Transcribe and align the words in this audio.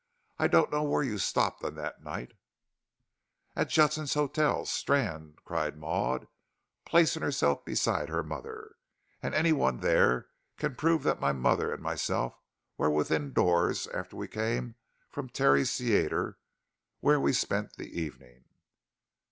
I 0.39 0.47
don't 0.47 0.71
know 0.71 0.81
where 0.81 1.03
you 1.03 1.19
stopped 1.19 1.63
on 1.63 1.75
that 1.75 2.03
night" 2.03 2.31
"At 3.55 3.69
Judson's 3.69 4.15
Hotel, 4.15 4.65
Strand," 4.65 5.37
cried 5.45 5.77
Maud, 5.77 6.27
placing 6.85 7.21
herself 7.21 7.63
beside 7.65 8.09
her 8.09 8.23
mother, 8.23 8.77
"and 9.21 9.35
anyone 9.35 9.81
there 9.81 10.29
can 10.57 10.73
prove 10.73 11.03
that 11.03 11.19
my 11.21 11.33
mother 11.33 11.71
and 11.71 11.83
myself 11.83 12.33
were 12.79 12.89
within 12.89 13.31
doors 13.31 13.85
after 13.89 14.15
we 14.15 14.27
came 14.27 14.73
from 15.11 15.29
Terry's 15.29 15.77
Theatre, 15.77 16.39
where 17.01 17.19
we 17.19 17.31
spent 17.31 17.73
the 17.75 17.95
evening. 18.01 18.45